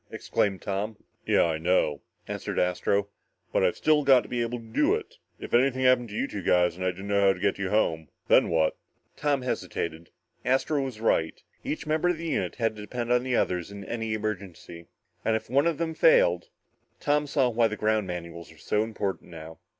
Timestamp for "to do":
4.57-4.95